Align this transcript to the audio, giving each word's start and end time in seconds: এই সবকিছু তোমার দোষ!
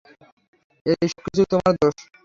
এই 0.85 1.07
সবকিছু 1.11 1.41
তোমার 1.51 1.73
দোষ! 1.79 1.97